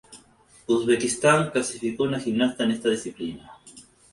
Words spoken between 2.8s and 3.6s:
disciplina.